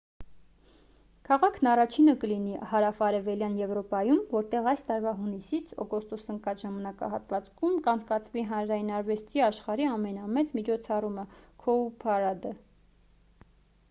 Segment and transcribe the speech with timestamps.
[1.27, 9.45] քաղաքն առաջինը կլինի հարավարևելյան եվրոպայում որտեղ այս տարվա հունիսից օգոստոս ընկած ժամանակահատվածում կանցկացվի հանրային արվեստի
[9.51, 11.27] աշխարհի ամենամեծ միջոցառումը՝
[11.69, 12.59] «cowparade»-ը: